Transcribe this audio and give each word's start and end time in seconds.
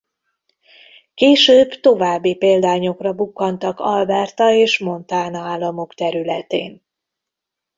Később 1.13 1.69
további 1.71 2.35
példányokra 2.35 3.13
bukkantak 3.13 3.79
Alberta 3.79 4.51
és 4.51 4.79
Montana 4.79 5.39
államok 5.39 5.93
területén. 5.93 6.81